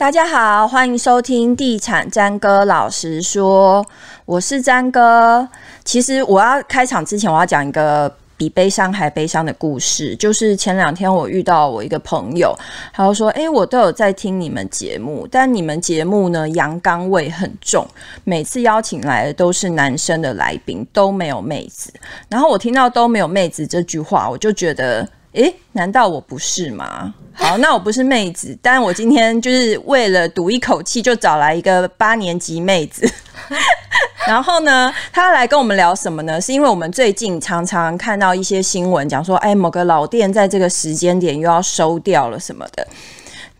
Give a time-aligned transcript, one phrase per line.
[0.00, 3.84] 大家好，欢迎收听《地产詹哥老实说》，
[4.24, 5.46] 我是詹哥。
[5.84, 10.16] 其实我要开场之前，我要讲一个比悲伤还悲伤的故事。
[10.16, 12.58] 就是前两天我遇到我一个朋友，
[12.94, 17.86] 他就说：“哎，我都有在听你们节目，但你们节目呢，阳刚味很重，
[18.24, 21.92] 每次邀请来的都是男生的来宾，都没有妹子。”
[22.30, 25.06] 然后我听到“都没有妹子”这句话，我就觉得。
[25.32, 27.14] 诶，难道我不是吗？
[27.32, 33.08] 好，那我不是妹子， 但我今天就是为了赌一口气，就找来一个八年级妹子。
[34.26, 36.40] 然后呢，她来跟我们聊什么呢？
[36.40, 42.86] 是因为我们最近常常看到一些新闻，讲说，哎，某个老店在这个时间点又要收掉了什么的。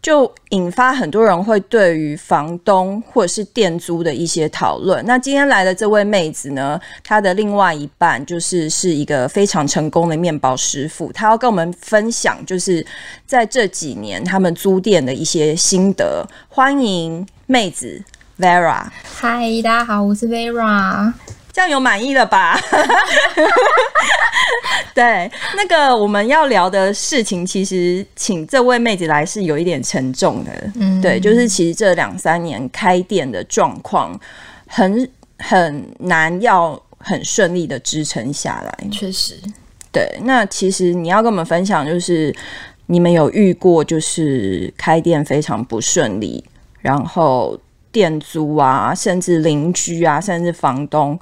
[0.03, 5.05] 就引发很多人会对于房东或者是店租的一些讨论。
[5.05, 12.84] 那今天来的这位妹子呢，她的另外一半就是是一个非常成功的面包师傅，她要跟我们分享，就是
[13.27, 16.27] 在这几年他们租店的一些心得。
[16.48, 18.03] 欢迎妹子
[18.39, 18.87] Vera。
[19.03, 21.12] 嗨，大家好，我是 Vera。
[21.53, 22.59] 这样有满意了吧？
[24.95, 30.51] 对，那个我们要聊的事情，其实请这位妹子来是有一点沉重的。
[30.77, 34.19] 嗯，对，就是其实这两三年开店的状况
[34.67, 38.89] 很很难，要很顺利的支撑下来。
[38.91, 39.39] 确实，
[39.92, 40.09] 对。
[40.23, 42.35] 那其实你要跟我们分享，就是
[42.87, 46.45] 你们有遇过，就是开店非常不顺利，
[46.81, 47.59] 然后。
[47.92, 51.19] 店租啊，甚至邻居啊，甚至房东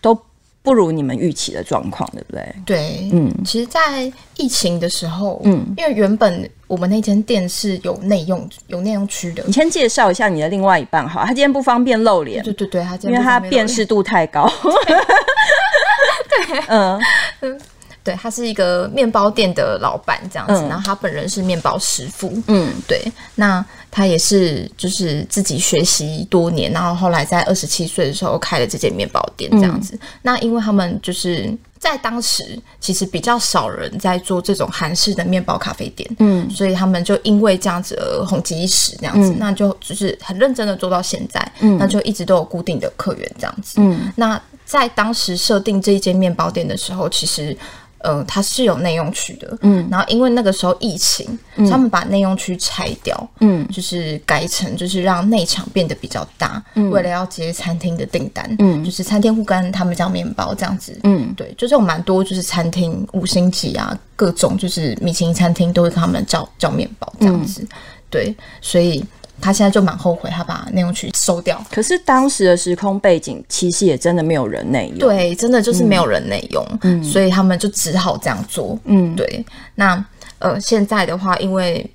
[0.00, 0.18] 都
[0.62, 2.54] 不如你们预期的状况，对不对？
[2.64, 9.42] 对，嗯，其实，在疫情的时候，嗯，因为原本我们那间店是有内用、有内用区的。
[9.46, 14.46] 你先介绍一下你的另外一半，好，他今天不方便露脸，对对对，他今天因为他辨识度太高，
[16.28, 17.00] 对，嗯
[17.40, 17.60] 嗯。
[18.04, 20.54] 对，他是一个面包店的老板，这样子。
[20.54, 22.32] 嗯、然后他本人是面包师傅。
[22.46, 23.02] 嗯，对。
[23.34, 29.94] 那他也是就是自己学习多年，然后后来在二十七岁的时候开了这间面包店，这样子。
[29.96, 39.32] 嗯、那因为他们就是在当时其实比较少人在做这种韩式的面包咖啡店，嗯，所以他们就因为这样子而红极一时，这样子。
[39.32, 43.74] 嗯、那就就是很认真的做到现在，嗯，那就一直都有固定的客源，这样子。
[43.76, 47.54] 嗯，那在当时设定这一间面包店的时候，其实。
[48.00, 51.26] 呃，它是有内用区的，嗯，然后因为那个时候疫情，
[51.56, 67.68] 嗯、他们把内用区拆掉，嗯，就是改成就是让内场变得比较大，嗯，为了要接餐厅的订单，嗯，就是餐厅会跟他们叫面包这样子，嗯，对，就这种蛮多就是餐厅五星级啊，各种就是米其林餐厅都会跟他们叫叫面包这样子，嗯、
[68.10, 69.04] 对，所以。
[69.40, 71.62] 他现在就蛮后悔，他把内容区收掉。
[71.70, 74.98] 可是当时的时空背景，其实也真的没有人内用。
[74.98, 78.78] 对，真的就是没有人内用，嗯，所以他们就只好这样做。
[78.84, 79.44] 嗯，对。
[79.74, 80.04] 那
[80.38, 81.88] 呃，现在的话，因为。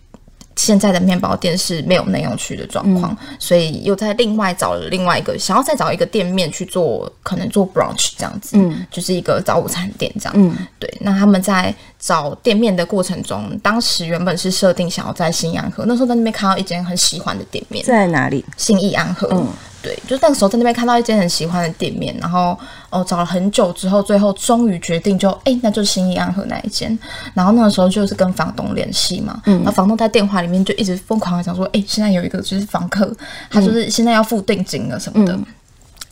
[0.56, 10.92] 现在的面包店是没有内用区的状况，嗯、所以又在另外找了另外一个，想要再找一个店面去做，可能做 brunch 这样子，嗯，就是一个早午餐店这样，嗯，对。
[11.02, 18.46] 那他们在找店面的过程中，当时原本是设定想要在信义安河，那时候在那边看到一间很喜欢的店面，在哪里？
[18.58, 19.28] 新义安河。
[19.32, 19.48] 嗯
[19.84, 22.58] 对，就那个时候在那边看到一间很喜欢的店面，然后
[22.90, 26.98] 哦找了很久之后，最后终于决定就哎，那就是新义安和那一间。
[27.34, 33.14] 然后那个时候就是跟房东联系嘛，嗯，然后房东在电话里面就一直疯狂的讲说，哎，现在有一个就是房客，
[33.50, 35.34] 他就是现在要付定金了什么的。
[35.34, 35.46] 嗯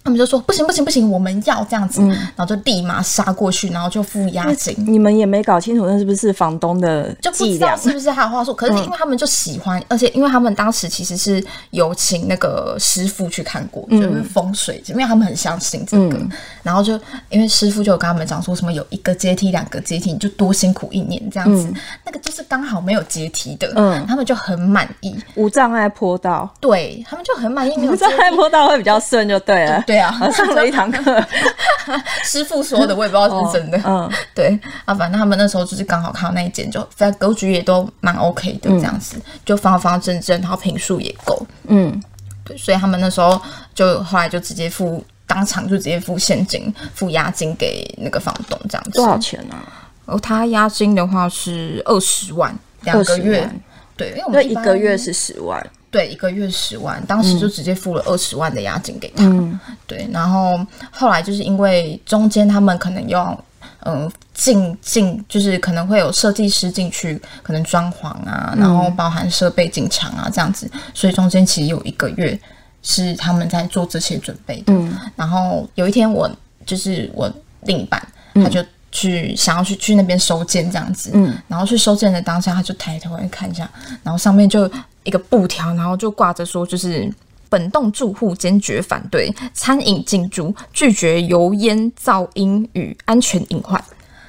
[0.04, 4.76] 他们就说不行不行不行，我们要这样子，嗯、然后就立马杀过去，然后就付押金。
[4.80, 8.54] 你们也没搞清楚那是不是房东的就不知道是不是他的话术？
[8.54, 16.18] 可是因为他们就喜欢，嗯、而且因为他们当时其实是有请那个师傅去看过，嗯、就是风水，因为他们很相信这个。
[16.18, 16.32] 嗯、
[16.64, 21.68] 然后就因为师傅就有跟他们讲说什么有一个阶梯、两个阶梯，你就多辛苦一年这样子。
[21.68, 21.76] 嗯、
[22.06, 25.16] 那个就是刚好没有阶梯的，嗯，他们就很满意。
[25.36, 27.88] 无障碍坡道，对他们就很满意。
[27.88, 29.84] 无障碍坡道会比较顺，就对了。
[29.92, 31.22] 对啊，上了一堂课，
[32.24, 33.78] 师傅说的，我也不知道是不是真的。
[33.80, 41.46] 哦、嗯，对啊，反正他们那时候就是刚好看到那一间，就反正格局也都蛮 OK 的，这样子、嗯、就方方正正，然后平数也够。
[41.68, 42.02] 嗯，
[42.46, 43.42] 对，所以他们那时候
[43.76, 48.92] 就后来就直接付，当场就直接付现金、付押金给那个房东，这样子。
[48.92, 49.92] 多少钱呢、啊？
[50.06, 53.50] 哦，他押金的话是二十万，两个月。
[53.98, 55.70] 对，因为我们一个月是十万。
[55.92, 59.26] 对，一个月十万，当时就直接付了二十万的押金给他。
[59.26, 60.58] 嗯、对，然后
[60.90, 63.38] 后来就是因为中间他们可能要
[63.84, 72.40] 嗯进进，就是可能会有设计师进去，可能装潢啊，然后包含设备进场啊这样子，所以中间其实有一个月
[72.82, 74.72] 是他们在做这些准备的。
[74.72, 76.32] 嗯、然后有一天我
[76.66, 77.30] 就是我
[77.64, 78.02] 另一半，
[78.36, 83.70] 他就去想要去去那边收件这样子，嗯，然后去收件的当下，他就抬头来看一下，
[84.04, 84.72] 然后上面就。
[85.04, 87.12] 一个布条，然后就挂着说，就是
[87.50, 93.84] 本栋住户坚决反对餐饮进驻，拒绝油烟、噪音与安全隐患。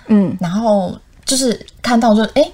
[0.09, 2.43] 嗯，然后就是看到就哎。
[2.43, 2.53] 诶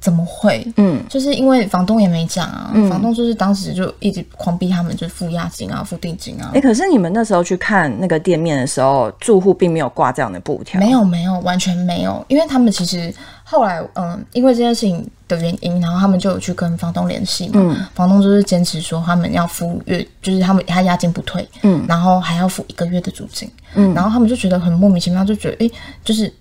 [0.00, 0.66] 怎么会？
[0.76, 6.50] 嗯，就是因为房东也没讲啊，嗯、房东就是当时就一直狂逼他们，就付押金啊，付定金啊。
[6.52, 12.24] 哎、欸，可是你们那时候去看那个店面的时候，住户并没有挂这样的布条，没有，没有，完全没有。
[12.28, 13.12] 因为他们其实
[13.42, 17.54] 后来，嗯，因为这件事情的原因，然后他们就有去跟房东联系嘛。
[17.56, 25.72] 嗯，房东就是坚持说他们要付月，就是他们他押金不退，嗯，然后还要付一个月的租金，嗯，然后他们就觉得很莫名其妙，就觉得哎、欸，
[26.04, 26.32] 就是。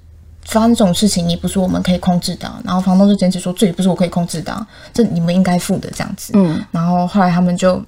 [0.48, 2.50] 发生这种事情，也不是我们可以控制的。
[2.64, 6.32] 然后房东就坚持说，这也不是我可以控制的，这你们应该付的这样子。
[6.36, 7.84] 嗯，然后后来他们就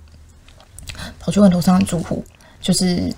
[1.20, 2.24] 跑去问楼上的住户，
[2.62, 3.12] 就是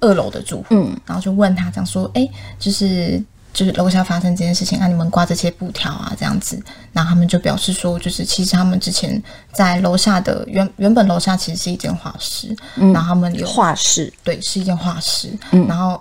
[0.00, 2.28] 二楼的住户，嗯，然后就问他，讲说，哎，
[2.58, 3.22] 就是
[3.54, 6.62] 就是楼下发生这件事情，啊，你们挂这些布条啊，这样子。
[6.92, 9.20] 然后他们就表示说，就是其实他们之前
[9.54, 15.98] 在楼下的原原本楼下其实是一间画室，嗯，然后他们有画室，对，是一间画室，嗯，然后。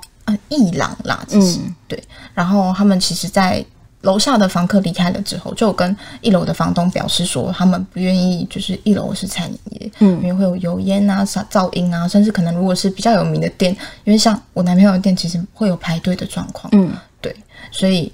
[0.50, 2.01] 艺廊啦，其实、嗯、对。
[2.33, 3.63] 然后他们其实，在
[4.01, 13.72] 楼下的房客离开了之后，就跟一楼的房东表示说，他们不愿意，就是一楼是餐饮业，嗯，因为会有油烟啊、噪音啊，甚至可能如果是比较有名的店，
[14.04, 16.92] 因为像我男朋友的店，其实会有排队的状况，嗯，
[17.22, 17.36] 对，
[17.69, 18.12] 所以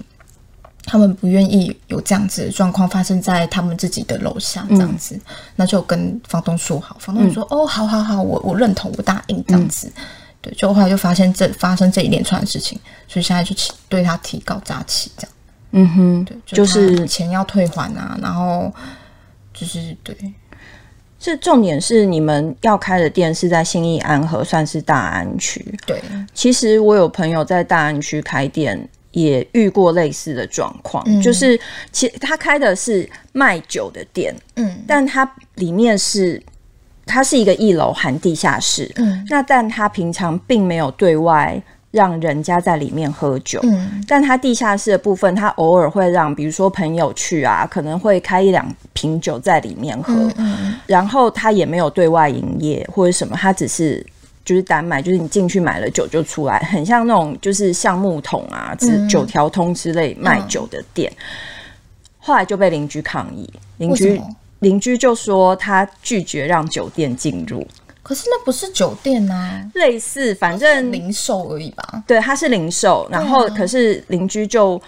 [0.84, 5.20] 他们不愿意有这样子的状况发生在他们自己的楼下，这样子，嗯、
[5.56, 9.90] 那就跟房东说好，房东说、嗯、哦，好好好，我我认同，我答应这样子。
[9.96, 10.02] 嗯
[10.40, 15.32] 对，就后来就发现这发生这一连串的事情，所以现在就起对他提高诈欺这样。
[15.72, 18.72] 嗯哼，对，就是钱要退还啊，然后
[19.52, 20.16] 就是对，
[21.18, 25.62] 这重点是你们要开的店是在新义安和，算是大安区。
[25.84, 26.00] 对，
[26.32, 31.58] 其实我有朋友在大安区开店，也遇过类似的状况，嗯、就是
[31.90, 36.40] 其实他开的是卖酒的店，嗯，但他里面是。
[37.08, 41.60] 它是一个一楼含地下室，嗯，那但他平常并没有对外
[41.90, 54.06] 让人家在里面喝酒，嗯，但他地下室的部分，他偶尔会让，比如说朋友去啊，可能会开一两瓶酒在里面喝，嗯，嗯，然后他也没有对外营业或者什么，他只是
[54.44, 61.24] 就是单卖，就是你进去买了酒就出来，很像那种就是橡木桶啊、只酒条通之类卖酒的店，嗯，
[62.18, 64.20] 后来就被邻居抗议，邻居。
[64.60, 67.66] 邻居就说他拒绝让酒店进入，
[68.02, 72.02] 可是那不是酒店呐、啊，类似反正零售而已吧。
[72.06, 74.80] 对，它是零售，然后可是邻居就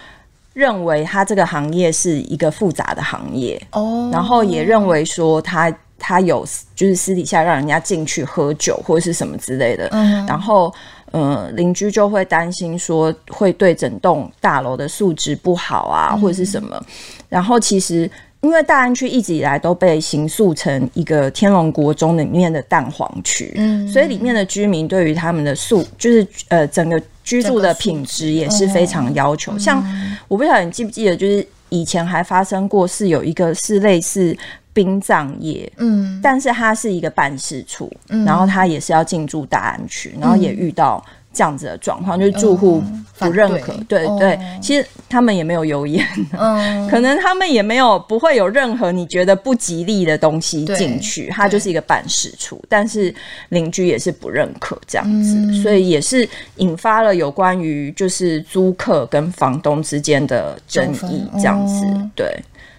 [0.53, 6.45] 认为他这个行业是一个复杂的行业哦，然后也认为说他他有
[6.75, 10.73] 就是私底下让人家进去喝酒或者是什么之类的，嗯，然后
[11.11, 16.85] 呃邻居就会担心说会对整栋大楼的素质不好啊，或者是什么，嗯、
[17.29, 18.11] 然后其实。
[18.41, 29.57] 因为大安区一直以来都被形塑成一个天龙国中里面的蛋黄区，嗯，所以里面的居民对于他们的素，就是呃整个居住的品质也是非常要求。
[29.59, 29.83] 像
[30.27, 34.35] 我不晓得你记不记得，就是以前还发生过是有一个是类似
[34.73, 41.03] 殡葬业，嗯，但是它是一个办事处，嗯，然后它也是要进驻大安区，然后也遇到。
[41.33, 42.83] 这样子的状况，就是住户
[43.17, 46.05] 不认可，嗯、对对，其实他们也没有油烟，
[46.37, 53.13] 嗯， 可能他们也没有不会有任何你觉得不吉利的东西进去，它就是一个办事处，但是
[53.49, 62.27] 邻居也是不认可这样子，嗯，所以也是引发了有关于就是租客跟房东之间的争议这样子，哦，对。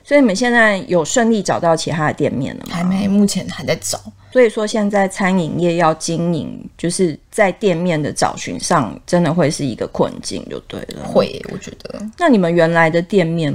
[0.05, 2.75] 所以你们现在有顺利找到其他的店面了吗？
[2.75, 3.99] 还没，目前还在找。
[4.33, 11.05] 所以说现在餐饮业要经营，就是在店面的找寻上，真的会是一个困境，就对了。
[11.05, 12.01] 会，我觉得。
[12.17, 13.55] 那你们原来的店面，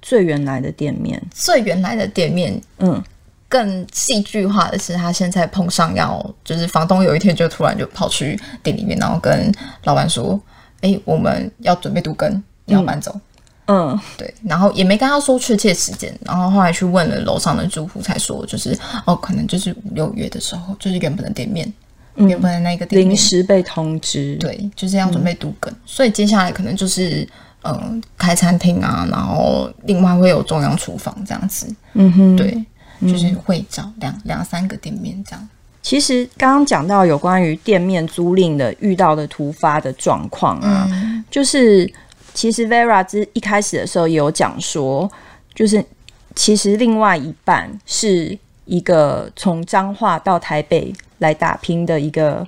[0.00, 3.02] 最原来的店面，最原来的店面，嗯，
[3.46, 9.52] 更戏剧化的是，他现在碰上要，就是房东有一天就突然就跑去店里面，然后跟
[9.84, 10.40] 老板说
[10.80, 13.12] ：“哎、欸，我们要准备都更，要搬走。
[13.14, 13.20] 嗯”
[13.68, 21.66] 嗯，对，然后也没跟他说确切时间，然后后来去问了楼上的住户，才说就是哦，可能就是五六月的时候，就是原本的店面，
[22.14, 27.28] 嗯、原本的那个店面临时被通知，对，就是要准备读梗、嗯，所以接下来可能就是
[27.62, 32.64] 嗯、呃、开餐厅啊，然后另外会有中央厨房这样子，嗯哼，对，
[33.00, 35.48] 就是会找两两三个店面这样。
[35.82, 41.92] 其实刚刚讲到有关于店面租赁的遇到的突发的状况啊、嗯，就是。
[42.36, 45.10] 其实 Vera 之一开始的时候也有讲说，
[45.54, 45.82] 就是
[46.34, 52.46] 其实另外一半是一个从彰化到台北来打拼的一个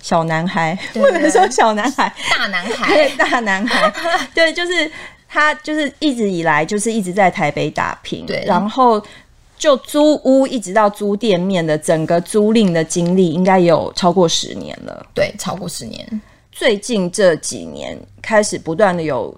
[0.00, 3.92] 小男孩，不能说小男孩，大男孩，对，大男孩，
[4.34, 4.90] 对，就是
[5.28, 9.04] 他就是一直以来就是一直在台北打拼，对，然后
[9.58, 15.06] 就租屋一直到租店面的整个租赁的经历，应该有超过十年了。
[15.12, 16.22] 对，超过十年。
[16.58, 19.32] 最近这几年开始不断的有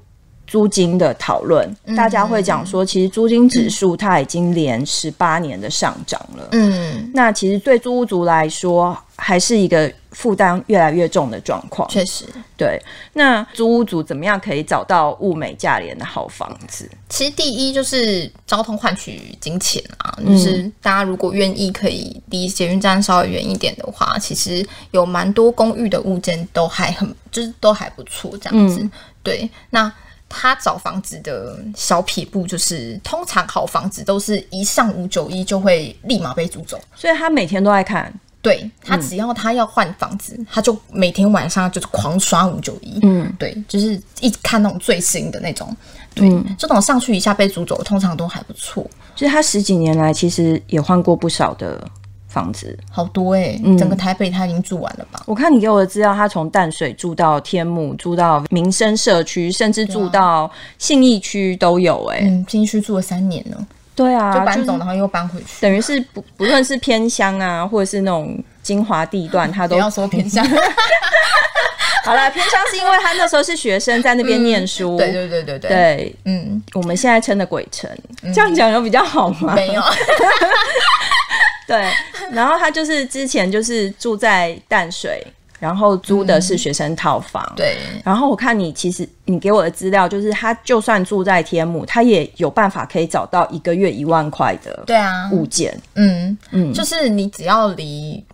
[0.47, 6.49] 租金的讨论，嗯、大家会讲说，其实租金指数它已经连十八年的上涨了。
[6.53, 11.89] 嗯，那其实对租屋族来说，还是一个负担越来越重的状况。
[11.89, 12.25] 确实，
[12.57, 12.81] 对。
[13.13, 16.91] 那租屋族怎么样可以找到物美价廉的好房子？
[17.09, 28.81] 其实第一就是交通换取金钱啊，就是大家如果愿意可以离捷运站稍微远一点的话，其实有蛮多公寓的物件都还很，就是都还不错这样子。
[28.81, 28.91] 嗯、
[29.23, 29.93] 对，那。
[30.33, 38.15] 他找房子的小撇步就是，通常好房子都是一上五九一就会立马被租走，所以他每天都在看。
[38.43, 42.99] 对，他只要他要换房子，嗯、他就每天晚上就是狂刷五九一。
[43.03, 45.77] 嗯，对，就是一直看那种最新的那种。
[46.15, 48.85] 对，嗯、这种上去一下被租走，通常都还不错。
[49.15, 51.87] 就是他十几年来其实也换过不少的。
[52.31, 55.21] 房子好多哎、欸，嗯、整个台北他已经住完了吧？
[55.27, 62.29] 我看你给我的资料，他从淡水住到天母，住到民生社区，甚至住到信义区都有哎、欸。
[62.29, 63.67] 嗯，信义区住了三年了。
[64.01, 70.43] 对啊，就搬走，然后又搬回去，等于是不不论是偏乡啊，或者是那种精华地段，他都不要说偏乡。
[72.03, 74.97] 好了，偏乡是因为他那时候是学生在那边念书。
[74.97, 75.69] 嗯、对对对对对。
[75.69, 77.91] 对，嗯，我们现在称的鬼城，
[78.23, 79.53] 嗯、这样讲有比较好吗？
[79.55, 79.83] 没有。
[81.69, 81.87] 对，
[82.33, 85.25] 然后他就是之前就是住在淡水，
[85.61, 87.41] 然后租的是学生套房。
[87.51, 95.81] 嗯、对，然后我看你其实你给我的资料，就是他就算住在天母，他也有办法可以找到一个月一万块的对啊物件。
[95.95, 98.25] 嗯嗯，就是你只要离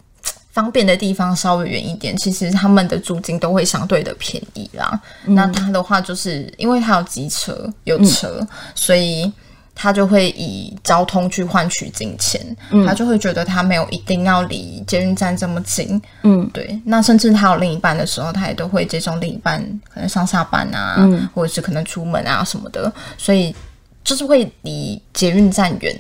[0.53, 4.99] 方便的地方稍微远一点，其实他们的租金都会相对的便宜啦。
[5.27, 9.31] 嗯、那他的话就是因为他有机车有车，嗯、所以。
[9.79, 12.41] 他就会以交通去换取金钱，
[12.71, 16.81] 嗯、他就会觉得他没有一定要离捷运站这么近，嗯，对。
[16.83, 19.61] 那甚至他有另一半的时候，他也都会接送另一半，
[19.93, 23.55] 可能上下班啊，嗯、或者是可能出门啊什么的，所以
[24.03, 25.95] 就是会离捷运站远，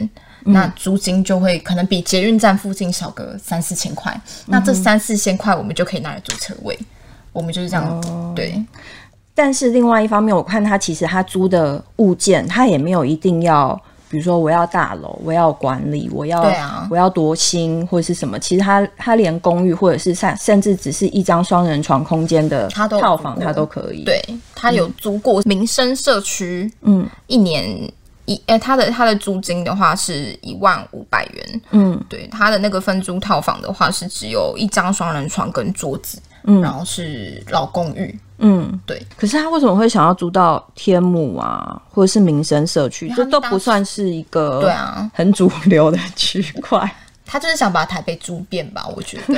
[0.47, 4.11] 嗯、那租金就会可能比捷运站附近少个三四千块。
[4.14, 6.78] 嗯、那这三四千块，我们就可以拿来租车位，
[7.30, 8.64] 我们就是这样，哦、对。
[9.37, 13.78] 但是另外一方面，我看他其实他租的物件，他也没有一定要，
[14.09, 18.38] 比如说我要大楼，我要管理，我要，啊，我要多新或者是什么。
[18.38, 24.05] 其实他他连公寓或者是甚甚至只是一张双人床空间的套房，他都可以。
[24.05, 24.19] 对，
[24.55, 27.62] 他有租过民生社区，嗯，一年
[28.25, 38.19] 一，哎，他的他的租金的话是一万五百元，嗯，对，他的那个分租套房的话是只有一张双人床跟桌子，嗯，然后是老公寓。
[38.38, 39.05] 嗯，对。
[39.16, 43.12] 可是他为什么会想要租到天母啊，或者是民生社区？
[43.16, 46.90] 这都不算是一个对啊很主流的区块。
[47.28, 48.87] 他就是想把台北租遍吧？
[48.95, 49.37] 我觉得， 我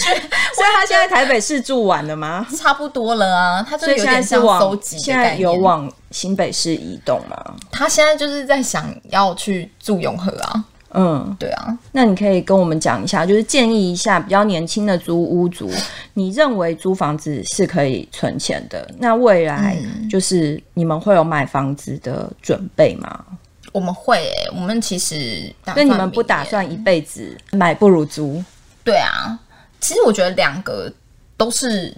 [0.00, 0.20] 觉得，
[0.54, 2.46] 所以他现在台北市住完了吗？
[2.56, 3.66] 差不多了啊。
[3.68, 7.36] 他就有点像收集，现在有往新北市移动吗？
[7.72, 10.64] 他现在就是在想要去住永和啊。
[10.98, 15.70] 嗯，对啊，那你可以跟我们讲一下，就是建议一下比较年轻的租屋族，
[16.14, 18.90] 你认为租房子是可以存钱的？
[18.98, 19.76] 那未来
[20.10, 23.24] 就是你们会有买房子的准备吗？
[23.30, 23.36] 嗯、
[23.72, 28.42] 我们会、欸，我们其实那你们不打算一辈子买不如租？
[28.82, 29.38] 对啊，
[29.80, 30.90] 其实我觉得两个
[31.36, 31.94] 都是。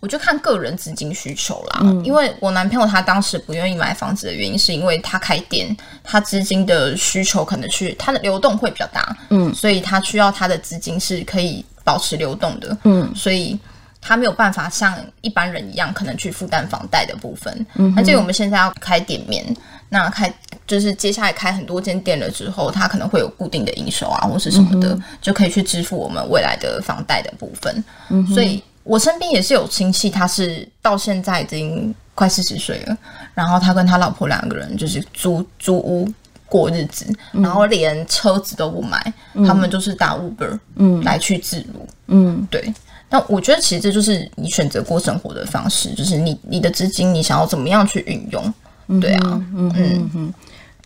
[0.00, 13.58] 我就看个人资金需求啦，嗯、因为我男朋友他当时不愿意买房子的原因，是因为他开店，他资金的需求可能去他的流动会比较大，嗯，所以他需要他的资金是可以保持流动的，嗯，所以
[14.00, 17.54] 他没有办法像一般人一样可能去负担房贷的部分。
[17.74, 19.44] 嗯哼，那至于我们现在要开店面，
[19.90, 20.32] 那开
[20.66, 27.84] 就是接下来开很多间店了之后，他可能会有固定的营收啊，或是什么的，嗯、就可以去支付我们未来的房贷的部分。
[28.08, 28.62] 嗯，所以。
[28.82, 32.96] 我身边也是有亲戚，他是到现在已经快四十岁了，
[33.34, 36.08] 然后他跟他老婆两个人就是租租屋
[36.46, 42.72] 过日子，嗯、然后连车子都不买，嗯、他们就是打 Uber，嗯，来去自如，嗯，对。
[43.08, 49.20] 那我觉得其实这就是你选择过生活的方式，就是你你的资金你想要怎么样去运用，对啊，
[49.56, 50.10] 嗯嗯。
[50.14, 50.34] 嗯。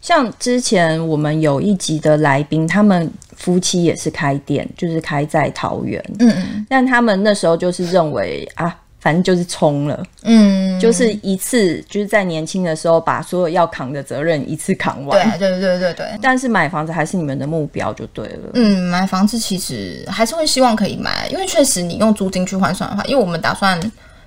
[0.00, 3.10] 像之前我们有一集的来宾，他们
[3.44, 6.02] 夫妻也是开店，就是开在桃园。
[6.18, 6.66] 嗯嗯。
[6.66, 15.30] 但他们那时候就是认为啊，反正就是冲了，嗯，就是一次就是在年轻的时候把所有要扛的责任一次扛完。
[15.38, 16.06] 对对对对对。
[16.22, 18.50] 但是买房子还是你们的目标就对了。
[18.54, 23.78] 嗯，买房子其实还是会希望可以买，因为确实你用租金去换算的话，因为我们打算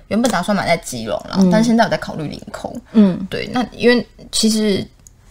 [0.06, 2.72] 原本打算买在基隆了，嗯、但现在我在考虑林口。
[2.92, 4.86] 嗯，对，那因为其实。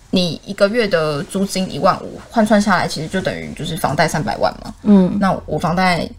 [0.09, 4.73] 你一个月的租金一万五，换算下来其实就等于就是房贷三百万嘛。
[4.83, 6.09] 嗯，那我房贷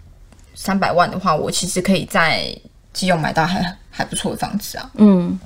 [0.54, 2.54] 三百万的话，我其实可以在
[2.92, 4.90] 基隆买到还还不错的房子啊。
[4.94, 5.38] 嗯，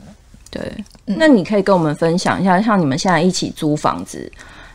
[0.50, 0.72] 对。
[1.04, 4.30] 那你可以跟我们分享一下，像你们现在一起租房子，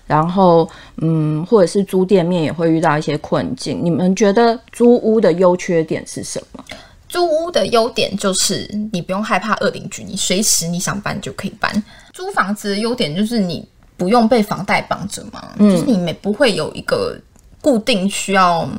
[0.06, 6.64] 然后嗯，或者是租店面也会遇到一些困境，你们觉得租屋的优缺点是什么？
[7.08, 11.84] 租屋的优点就是你不用害怕恶邻居，你随时你想搬就可以搬。
[12.14, 17.18] 租房子的优点就是你不用被房贷绑着嘛，嗯、就是你没不会有一个
[17.62, 18.70] 固定需要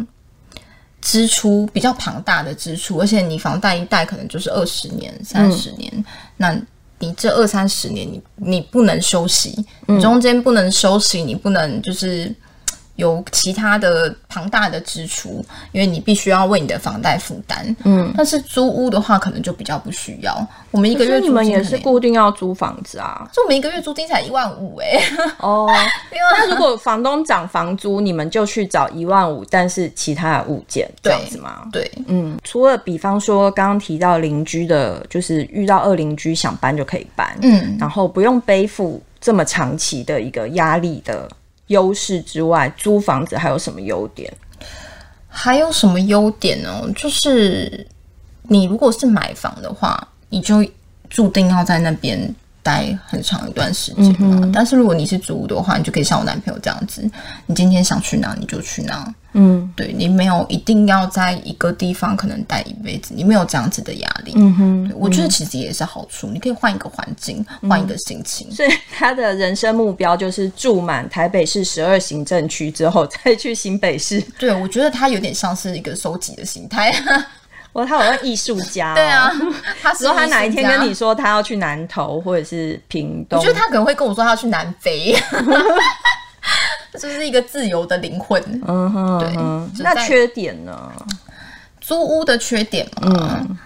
[1.00, 6.04] 支出比较庞大的支出，而且你房贷一贷可能就是二十年、三十年，嗯、
[6.36, 6.60] 那
[6.98, 12.34] 你这二三十年你你不能休息，你中间不能休息，你不能就是。
[12.98, 17.76] 有其他的庞大的支出，因为你必须要为你的房贷负担。
[17.84, 20.36] 嗯，但是租屋的话，可能就比较不需要。
[20.72, 23.30] 我们一个月你们也是固定要租房子啊？
[23.32, 25.00] 就我们一个月租金才一万五哎。
[25.38, 25.70] 哦，
[26.10, 31.68] 那如果房东涨房租，你们就去找一万五，但是其他的物件这样子吗？
[31.70, 41.28] 对，嗯，除了比方说刚刚提到邻居的，就是遇到二邻居想搬就可以搬，嗯，然后不用背负这么长期的一个压力的。
[41.68, 44.30] 优势之外，租房子还有什么优点？
[45.28, 46.82] 还有什么优点呢？
[46.94, 47.86] 就是
[48.42, 50.64] 你如果是买房的话，你就
[51.08, 52.34] 注定要在那边。
[52.68, 57.02] 待很长一段时间嘛，嗯、但是如果你是租的话，你就可以像我男朋友这样子，
[57.46, 59.14] 你今天想去哪你就去哪。
[59.32, 64.32] 嗯，对，你没有一定要在一个地方可能待一辈子，你没有这样子的压力。
[64.36, 68.50] 嗯哼，我觉得其实也是好处，你可以换一个环境，换、嗯、一个心情。
[68.50, 74.20] 所以他的人生目标就是住满台北市十二行政区之后再去新北市。
[74.38, 76.92] 对，我觉得他有点像是一个收集的心态。
[77.78, 79.30] 我他好像艺术家、喔， 对啊，
[79.80, 85.14] 他说他哪一天跟你说他要去南投或者是屏东，我觉得他可能会跟我说他要去南非，
[86.98, 88.42] 就是一个自由的灵魂。
[88.66, 89.84] 嗯哼，对。
[89.84, 90.92] 那缺点呢？
[91.80, 93.58] 租屋的缺点嘛，嗯，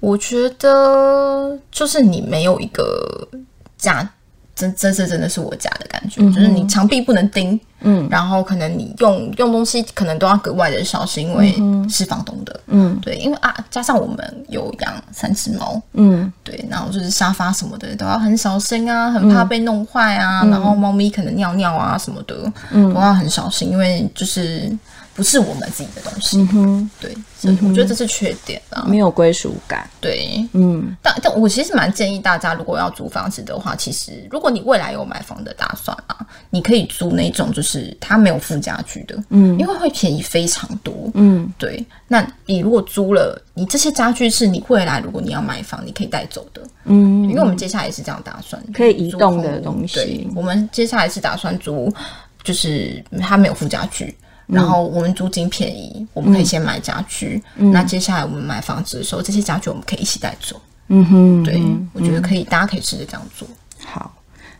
[0.00, 3.28] 我觉得就是你没有一个
[3.76, 4.08] 家。
[4.56, 11.54] 这这次真的是我家的感觉，嗯、就是你墙壁不能钉，嗯，然后可能你用用东西可能都要格外的小心，因为
[11.90, 24.74] 是房东的，嗯，对，因为啊，加上我们有养三只猫，嗯，对，然后就是沙发什么的都要很小心啊，很怕被弄坏啊，嗯、然后猫咪可能尿尿啊什么的，嗯，都要很小心，因为就是。
[25.16, 26.90] 不是我们自己的东西，嗯、哼。
[27.00, 29.88] 对，所以我觉得这是缺点啊，没有归属感。
[30.00, 41.84] 对，嗯，但但我其实蛮建议大家，如果要租房子的话，其实如果你未来有买房的打算啊，你可以租那种就是它没有附家具的，嗯，因为会便宜非常多，嗯，对。
[42.06, 49.94] 那你如果租了，你这些家具是你未来如果你要买房，你可以带走的，嗯，因为我们接下来也是这样打算，可以移动的东西。
[49.94, 51.90] 对，我们接下来是打算租，
[52.44, 54.14] 就是它没有附家具。
[54.46, 57.42] 然后我们租金便宜，嗯、我们可以先买家具。
[57.56, 60.60] 嗯、那接下来我们买房子的时候，这些家具我们可以一起带走。
[60.88, 63.46] 嗯哼，对，嗯、我觉得可以，大家可以试着这样做。
[63.84, 64.14] 好，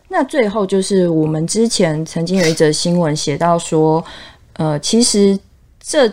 [0.08, 4.04] 那最后就是我们之前曾经有一则新闻写到说，
[4.54, 5.38] 呃，其实
[5.80, 6.12] 这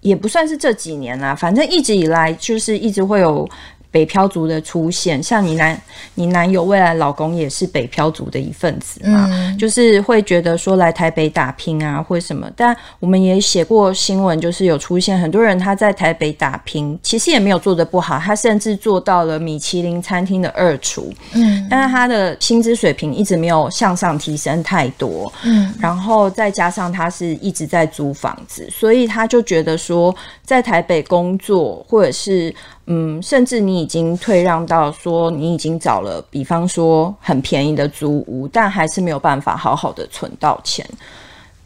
[0.00, 3.48] 也不算是这几年啦，反正一直以来就是一直会有。
[3.90, 5.80] 北漂族的出现，像你男
[6.14, 12.50] 你男友未来老公也是北漂族的一份子嘛，嗯、就是会觉得说来台北打拼啊，或什么。
[12.54, 32.54] 但我们也写过新闻，就是有出现很多人他在台北打拼，其实也没有做得不好，他甚至做到了米其林餐厅的二厨，嗯，但是他的薪资水平一直没有向上提升太多，嗯，然后再加上他是一直在租房子，所以他就觉得说在台北工作或者是。
[32.86, 40.88] 嗯，甚至你已经退让到说你已经找了，比方说很便宜的租屋，但还是没有办法好好的存到钱。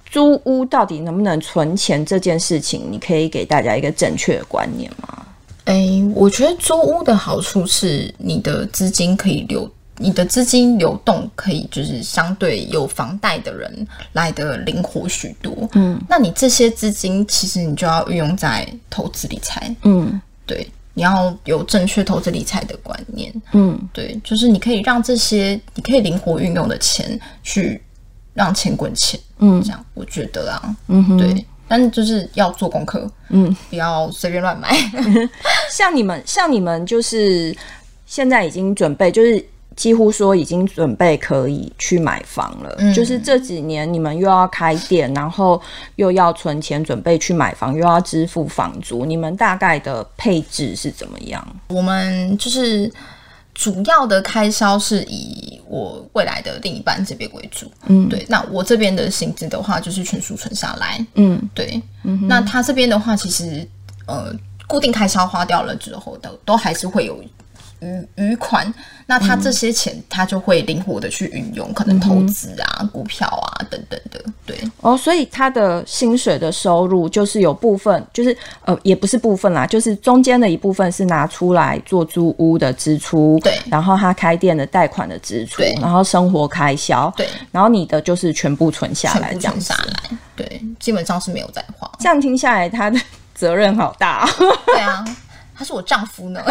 [0.07, 5.27] 租屋到底能不能存钱这件事情，你可以给大家一个正确的观念吗？
[5.67, 15.69] 诶、欸，我觉得租屋的好处是你的资金可以流，你的资金流动可以就是相对有房贷的人来的灵活许多。
[15.75, 19.73] 嗯，那你这些资金其实你就要运用在投资理财。
[19.83, 20.67] 嗯，对。
[20.95, 27.83] 你要有正确投资理财的观念，嗯，对，就是你可以让这些你可以灵活运用的钱去
[28.35, 34.75] 让钱滚钱，嗯，这样我觉得啊，嗯哼，对，但就是要做功课，嗯，不要随便乱买。
[35.71, 37.57] 像你们，像你们就是
[38.07, 39.45] 现在已经准备就是。
[39.77, 45.61] 几乎说已经准备可以去买房了，嗯、就是这几年你们又要开店，然后
[45.97, 51.47] 又要存钱准备去买房，又要支付房租，你们大概的配置是怎么样？
[51.69, 52.93] 我们就是
[53.55, 58.27] 主要的开销是以我未来的另一半这边为主，嗯，对。
[58.29, 61.81] 那我这边的薪资的话，就是全数存下来，嗯，对。
[62.03, 63.67] 嗯，那他这边的话，其实
[64.07, 64.35] 呃，
[64.67, 67.19] 固定开销花掉了之后的，都还是会有。
[67.81, 68.73] 余余款，
[69.07, 74.57] 那他这些钱他就会灵活的去运用，嗯、可能投资啊、股票啊等等的，对。
[74.81, 83.59] 哦，所以他的薪水的收入就是有部分，就是呃，也不是部分啦，就是中间的一部分是拿出来做租屋的支出，对。
[83.71, 85.75] 然后他开店的贷款的支出，对。
[85.81, 87.29] 然后生活开销，对。
[87.51, 91.91] 然后你的就是全部存下来，这样存下来，对，基本上是没有在花。
[91.99, 93.01] 这样听下来，他的
[93.35, 94.29] 责任好大。
[94.67, 95.05] 对啊。
[95.61, 96.43] 他是我丈夫呢，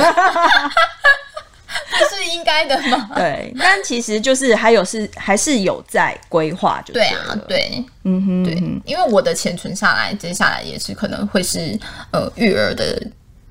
[1.97, 3.09] 这是应该的吗？
[3.17, 8.53] 对，但其实就是还有是还是有在规划，就对啊，对，嗯哼，对，
[8.85, 11.75] 因为我的钱存下来，接下来也是可能会是
[12.11, 13.01] 呃育儿的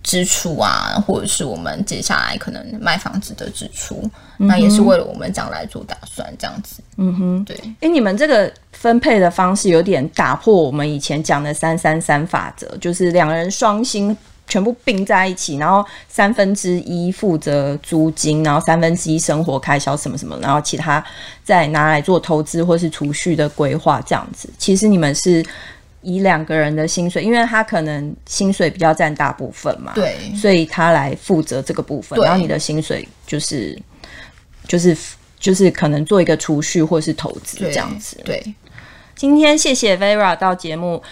[0.04, 7.56] 支出啊，或者是我们接下来可能卖房子的支出，嗯、那也是为了我们将来做打算，这样子，嗯哼，对。
[7.80, 14.16] 哎，你们这个分配的方式有点打破我们以前讲的三三三法则，就是两人双薪。
[14.48, 21.04] 全部并在一起，然后三分之一负责租金，然后三分之一生活开销什么什么，然后其他
[21.44, 24.48] 再拿来做投资或是储蓄的规划，这样子。
[24.56, 25.44] 其实你们是
[26.00, 33.78] 以两个人的薪水，因为他可能薪水比较占大部分嘛，对，所以他来负责这个部分，然后你的薪水就是
[34.66, 34.96] 就是
[35.38, 38.18] 就是可能做一个储蓄或是投资这样子。
[38.24, 38.54] 对，对，
[39.14, 41.02] 今天谢谢 Vera 到节目。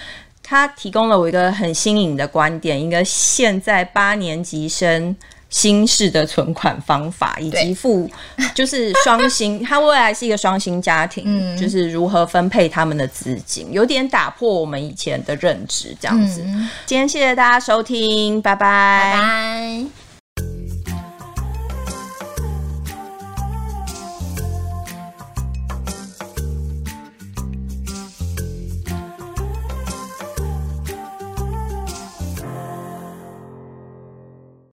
[0.48, 5.14] 他提供了我一个很新颖的观点，一个现在八年级生
[5.50, 8.09] 新式的存款方法，以及付
[8.54, 16.42] 就是双薪， 他未来是一个双薪家庭，嗯，就是如何分配他们的资金，有点打破我们以前的认知，这样子。
[16.46, 19.12] 嗯、今天谢谢大家收听，拜拜。
[19.14, 20.06] 拜拜。